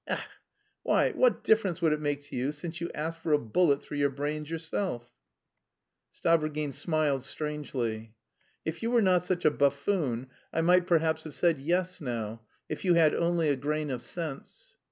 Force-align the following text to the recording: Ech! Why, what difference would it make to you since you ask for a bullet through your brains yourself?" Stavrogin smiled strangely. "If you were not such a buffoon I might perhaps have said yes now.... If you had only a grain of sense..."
Ech! 0.07 0.19
Why, 0.81 1.11
what 1.11 1.43
difference 1.43 1.79
would 1.79 1.93
it 1.93 2.01
make 2.01 2.23
to 2.23 2.35
you 2.35 2.51
since 2.53 2.81
you 2.81 2.89
ask 2.95 3.19
for 3.19 3.33
a 3.33 3.37
bullet 3.37 3.83
through 3.83 3.99
your 3.99 4.09
brains 4.09 4.49
yourself?" 4.49 5.11
Stavrogin 6.11 6.73
smiled 6.73 7.23
strangely. 7.23 8.15
"If 8.65 8.81
you 8.81 8.89
were 8.89 9.03
not 9.03 9.23
such 9.23 9.45
a 9.45 9.51
buffoon 9.51 10.25
I 10.51 10.61
might 10.61 10.87
perhaps 10.87 11.25
have 11.25 11.35
said 11.35 11.59
yes 11.59 12.01
now.... 12.01 12.41
If 12.67 12.83
you 12.83 12.95
had 12.95 13.13
only 13.13 13.49
a 13.49 13.55
grain 13.55 13.91
of 13.91 14.01
sense..." 14.01 14.75